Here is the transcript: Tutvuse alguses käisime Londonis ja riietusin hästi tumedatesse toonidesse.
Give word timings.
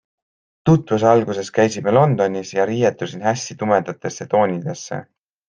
Tutvuse 0.69 1.05
alguses 1.09 1.51
käisime 1.57 1.93
Londonis 1.97 2.55
ja 2.57 2.65
riietusin 2.71 3.27
hästi 3.29 3.59
tumedatesse 3.61 4.29
toonidesse. 4.35 5.01